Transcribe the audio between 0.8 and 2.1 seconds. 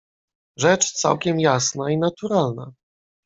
całkiem jasna i